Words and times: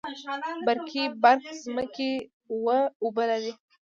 برکي 0.65 1.03
برک 1.23 1.43
ځمکې 1.63 2.11
اوبه 3.03 3.23
لري؟ 3.31 3.51